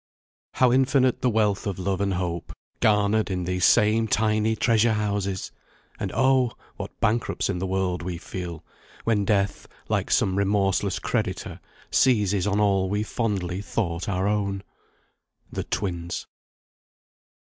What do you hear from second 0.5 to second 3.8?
"How infinite the wealth of love and hope Garnered in these